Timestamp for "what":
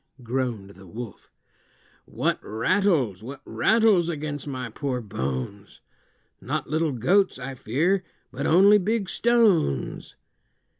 2.05-2.39, 3.21-3.39